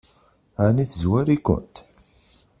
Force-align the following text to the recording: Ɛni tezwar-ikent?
Ɛni 0.65 0.83
tezwar-ikent? 0.91 1.75